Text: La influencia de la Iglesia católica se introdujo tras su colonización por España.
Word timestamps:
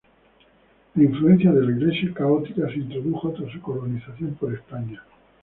La 0.95 1.03
influencia 1.03 1.51
de 1.51 1.63
la 1.63 1.71
Iglesia 1.73 2.11
católica 2.11 2.67
se 2.69 2.79
introdujo 2.79 3.33
tras 3.33 3.51
su 3.53 3.61
colonización 3.61 4.33
por 4.33 4.51
España. 4.51 5.03